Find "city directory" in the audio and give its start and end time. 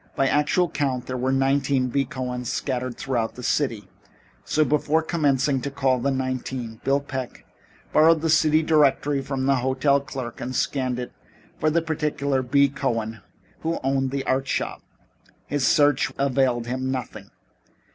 8.31-9.21